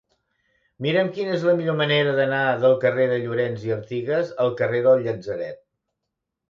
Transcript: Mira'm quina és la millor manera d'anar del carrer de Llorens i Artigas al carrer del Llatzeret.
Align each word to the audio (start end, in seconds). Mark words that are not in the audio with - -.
Mira'm 0.85 1.11
quina 1.17 1.35
és 1.39 1.45
la 1.49 1.53
millor 1.59 1.77
manera 1.83 2.15
d'anar 2.21 2.41
del 2.65 2.73
carrer 2.87 3.07
de 3.13 3.21
Llorens 3.27 3.69
i 3.69 3.77
Artigas 3.79 4.35
al 4.47 4.55
carrer 4.63 4.83
del 4.89 5.07
Llatzeret. 5.09 5.67